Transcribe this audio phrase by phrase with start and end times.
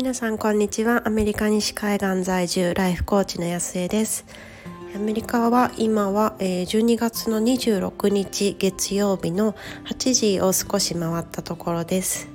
[0.00, 1.02] 皆さんこんにちは。
[1.04, 4.24] アメリカ西海岸在住ライフコーチの安江です。
[4.96, 9.54] アメリカは今は12月の26日月曜日の
[9.84, 12.30] 8時を少し回ったところです。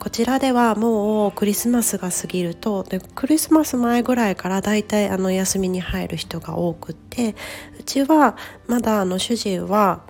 [0.00, 7.36] こちらではもうクリスマスが過ぎるとでクリスマス前ぐらいからだいたいあの休みに入る人が多くって
[7.78, 10.02] うちはまだあの主人は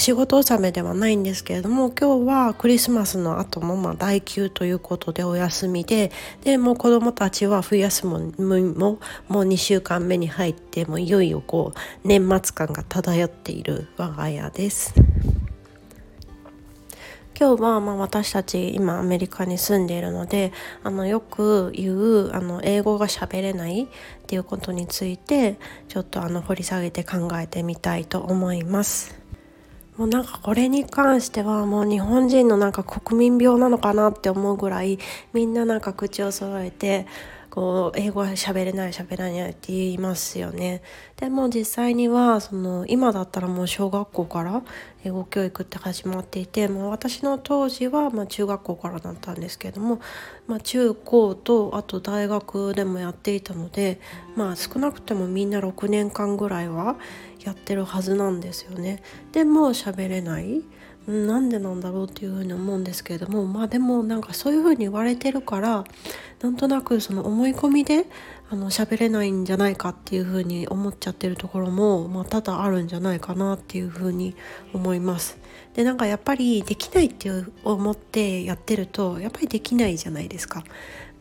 [0.00, 6.10] 仕事納めではないんですけれども今日はクリスマスの後もまあ代休ということでお休みで
[6.42, 8.12] でもう子どもたちは冬休み
[8.62, 14.94] ももう2週間目に入ってもいよいよこう年末感が漂っている我が家です。
[17.38, 23.86] 今日はま私たち今アメリカに住んでいるのであのよく言うあの英語が喋れないっ
[24.26, 25.58] ていうことについて
[25.88, 29.20] ちょっとあの掘り下げて考えてみたいと思います。
[30.00, 34.98] もうなんかこれに関してはもう日本人のなんか国民病なのかなって思うぐらい
[35.34, 37.06] みんななんか口を揃えて
[37.50, 40.82] こう英語は喋れない喋れないって言いますよね
[41.16, 44.62] でも実際にはその今だったらもう小学校から
[45.04, 50.00] 英語教育って始まっていてもう私の当時はま中学校からだったんですけども、
[50.46, 54.00] まあ、中高とあと大学でもやっていたので
[54.36, 56.96] まあ少なくてもみんな6年間ぐらいは
[57.44, 59.02] やってるはずなんですよね。
[59.32, 60.62] でも喋れない
[61.06, 65.84] なんでなんだろうっていうふうに思うんですけれどもまあでもなんかそういうふうに言われてるから
[66.40, 68.06] なんとなくその思い込みで
[68.50, 74.34] あの喋れないんじゃないかっていうふうに思っちゃってるところも、まあ、多々あるんじゃないかなっていうふうに
[74.72, 75.38] 思います。
[75.74, 77.30] でなんかやっぱりできないって
[77.62, 80.64] 思ってやってるとやっぱりできないじゃないですか。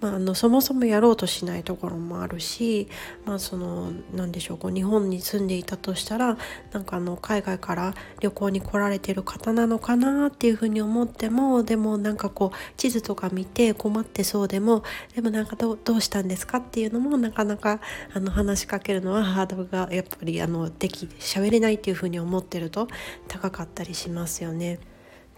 [0.01, 2.87] まあ、あのそもそもやろうとしないところもあるし、
[3.25, 6.37] まあ、その何でしょうこう日本に住んでいたとしたら
[6.71, 14.83] なんかあの海外から旅行に来られてる方なのかなっていうふうに思ってもでもなんかこう地図とか見て困ってそうでも
[15.15, 17.81] でもなんかどうしたんですかっていうのもなかなか
[18.13, 22.87] あの話しかけるのはハードルがやっぱりあのでき喋れないっていうふうに思ってると
[23.27, 24.79] 高かったりしますよね。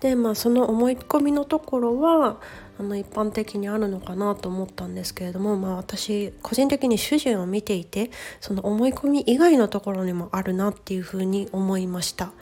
[0.01, 2.41] でまあその思い込みのところは
[2.79, 12.33] あの一般的にあるのかなと思ったんですけれども、まあ、私個人的に主人を見ていてその思い込み以外のところにもあるなっていうふうに思いました。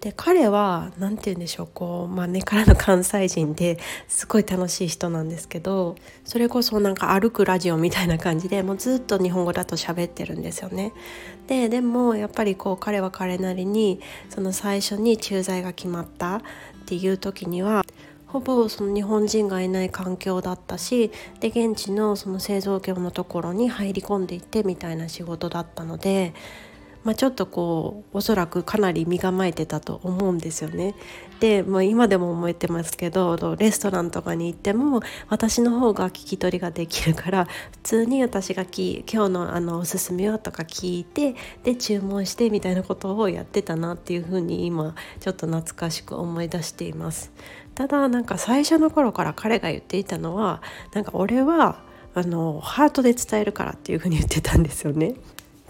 [0.00, 3.78] で彼は何て言うんでしょうこう、まあ、根からの関西人で
[4.08, 5.94] すごい楽しい人なんですけど
[6.24, 10.92] それこそなんか歩くラジオみたいな感じでもうずっと日本語だと喋ってるんですよね。
[11.48, 14.00] ででもやっぱりこう彼は彼なりに
[14.30, 16.40] その最初に駐在が決まったっ
[16.86, 17.84] ていう時には
[18.26, 26.32] ほぼその日本人がいない環境だったしで現地のその製造業のところに入り込んでいってみたいな仕事だったので、
[27.04, 30.94] まあ、ちょっとこうおそらくかなり身構えてたと思うんですよね。
[31.40, 41.34] で、まあ、今でも思えてますけどレストランとかに行っても私の方が聞き取りができるから普通に私が今日のあのおすすめはとか聞いて
[41.64, 47.32] で注文してみたいなことをやってたなっていうふうに今ちょっと懐かしく思い出しています。
[47.74, 50.60] ただなんか最初の頃から彼が言っていたのは
[50.92, 51.80] なんか俺は
[52.14, 55.14] あのハートで伝えるからっていうふうに言ってたんですよね。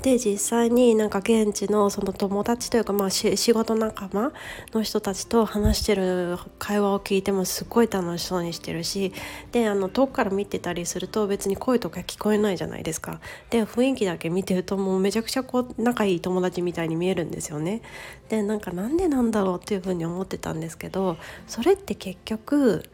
[0.03, 4.33] で実際になんか現地のその友達というか、まあ、仕事仲間
[4.73, 9.13] の人たちと話してる会話を聞いてもすごい楽しそうにしてるし
[9.53, 13.21] であの遠くから見てたりすると別に声とか聞こえないじゃないですか。
[13.51, 17.83] で雰囲気だけ見てるともうめちゃくちゃこう仲いい友達みたいに見えるんですよね。
[18.31, 22.85] でなんかなんでなんだろうっていうふうに思ってたんですけどそれって結局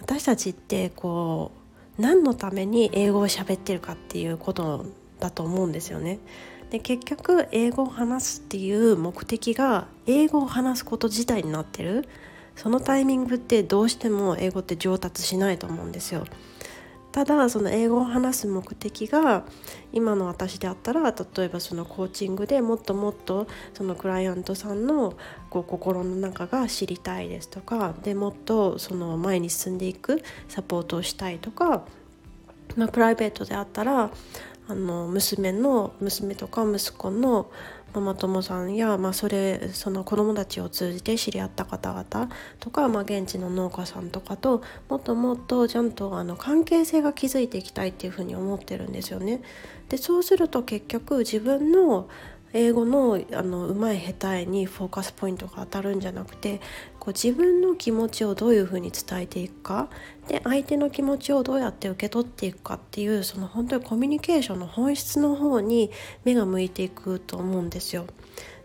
[0.00, 1.52] 私たちってこ
[1.98, 4.84] う何のために英語を喋ってるかっていうこと
[5.22, 6.18] だと思うんですよね。
[6.70, 12.08] で結局英語を話すっていう目的が英語を話すこと自体になってる
[12.56, 16.24] そのタイミングってどうしても英語って上達しないと思うんですよ。
[17.12, 19.44] ただその英語を話す目的が
[19.92, 25.12] 今の私であったら例えばそのコーチングでもっともっとそのクライアントさんの
[25.50, 31.84] こう心の中が知りたいですとかでもっとその前に進んでいくサポートをしたいとか、
[32.76, 34.10] まあ、プライベートであったら
[34.72, 37.50] あの娘の娘とか息子の
[37.94, 49.42] ママ友さんや、まあ、それその子供たちを通じて知り合った方々とか、まあ、現地の農家さんとかともっともっとちゃんとあの関係性が築いていきたいっていうふうに思ってるんですよね。
[49.90, 52.08] でそうすると結局自分の
[52.54, 56.60] 英語のあの上手い下手にフォーカスポイントが当たるんじゃなくて
[57.02, 59.88] こう自分の気持ちをどういうふうに伝えていくか。
[60.28, 65.90] で相手の気持ちをどうやって受け取っていくかっていうその本当にコミュニケーションの本質の方に
[66.22, 68.06] 目が向いていくと思うんですよ。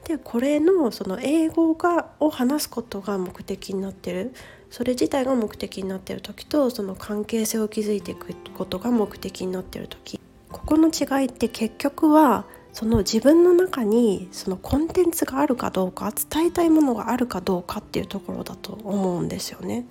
[0.04, 4.36] でこれのその英語がを話すことが目的になってる。
[4.70, 10.20] それ自体が目的になってる時とその関係性を築いていくことが目的になってる時。
[10.52, 12.46] ここの違いって結局は
[12.78, 19.84] その自分の中にそのコンテンツがあるかどうか伝えたいものがあるかどうかっていうところだと思うんですよね。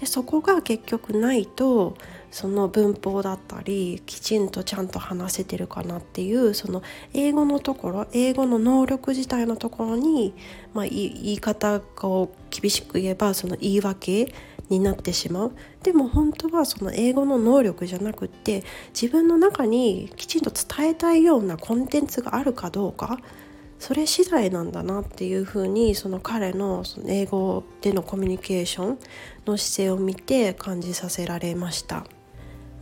[0.00, 1.94] でそこが結局ないと
[2.30, 6.82] その文法だったりきちんとちゃんと話せてるかなっていうその
[7.12, 10.32] 英語のところ英語の能力自体のところに、
[10.72, 14.32] まあ、言い方を厳しく言えばその言い訳
[14.68, 15.52] になってしまう
[15.82, 23.18] でも本当はその英語の能力じゃなくって自分の中にきちんと伝えたいようなコンテンツがあるかどうか
[23.78, 28.98] それ次第なんだなっていうふうにその彼のその英語でのコミュニケーション
[29.44, 32.06] の姿勢を見て感じさせられました。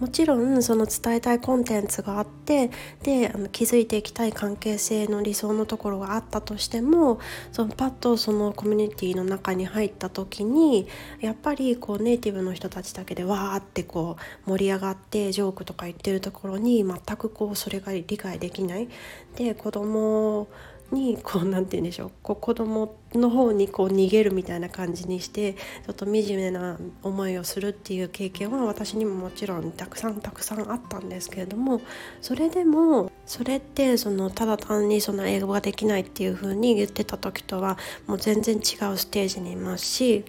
[0.00, 2.70] もちろんその伝えたいコンテンツがあって
[3.02, 7.20] であの築いていきたい関係性の理想のところがあったとしても
[7.52, 10.88] そのパッとそのコミュニティの中に入った時に
[11.20, 18.88] やっぱりこうネイティブの人たちだけでわーってこう盛り上がってジョークとか言ってるところに全くこうそれが理解できない。
[19.36, 20.48] で子供
[20.92, 31.80] にこう何て言うんでしょうこう子供の方にこう逃げるみたいな感じにしてちょっと惨めな思いをするっていう経験は私にももちろんたくさんたくさんあったんですけれども
[32.20, 38.62] それでもそれってそのただ単にその英語ができないっていう風に言ってた時とはもう全然違う
[38.96, 40.24] ステージにいますし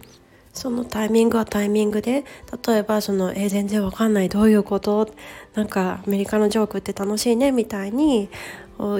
[0.56, 2.24] そのタイミングはタイミングで
[2.66, 5.10] 例えばその「えー、全然わかんないどういうこと?」
[5.54, 8.30] なんかアメリカのジョークって楽しいねみたいに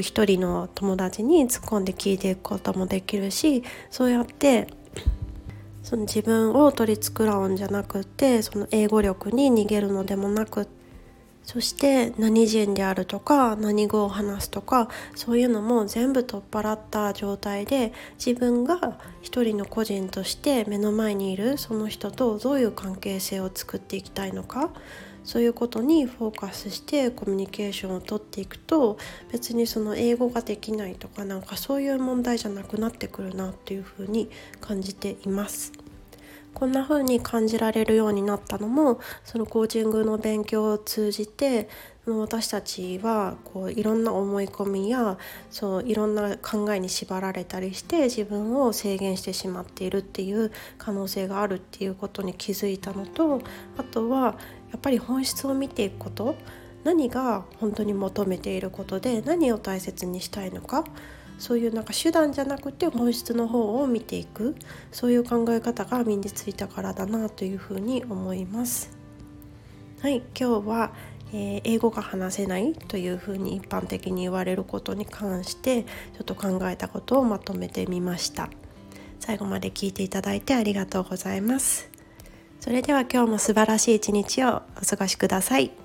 [0.02, 4.68] 一人の友達に突っ込んで聞いていくこともできるしそうやって
[5.84, 10.68] その自分を取り繕うんじゃなくてその英語力に逃げるのでもなく
[11.44, 24.72] そして何人であるとか何語を話すとかそういうのも全部取っ払った状態で自分が一人の個人として目の前にいるその人とどういう関係性を作っていきたいのか
[25.26, 28.98] そういうことにフォーカスしてコミュニケーションをとっていくと
[29.32, 34.30] 別にその英語ができないとかなんかそういう問題じゃなくなってくるなっていうふうに
[34.62, 35.74] 感じています。
[36.54, 41.68] こんな風に感じられるようになったのもそのコーチングの勉強を通じて
[42.06, 45.18] 私たちはこういろんな思い込みや
[45.50, 53.42] そういろんな考えに縛られたりして自分を制限してしまっているっていう可能性があるっていうことに気づいたのと
[53.78, 54.38] あとは
[54.72, 56.36] やっぱり本質を見ていくこと
[56.84, 60.84] 何が本当に求めていることで何を大切にしたいのか
[61.38, 64.56] そういうなんか手段じゃなくて本質の方を見ていく
[64.92, 68.96] そういう考え方が身についたからだなというふうに思います。
[70.02, 70.94] はい今日は、
[71.34, 78.50] えー、英語が話せないというふうに一般的に言われることに関してちょっと考えたことをまとめてみました。
[79.20, 81.95] 最後まで聞いていただいてありがとうございます。
[82.60, 85.85] それでは今日も素晴らしい一日をお過ごしください。